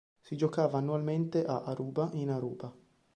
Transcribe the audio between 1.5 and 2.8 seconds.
Aruba in Aruba.